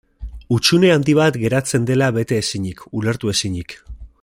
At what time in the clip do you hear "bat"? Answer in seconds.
1.19-1.37